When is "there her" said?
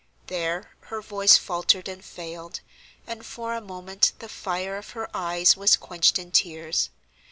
0.25-0.99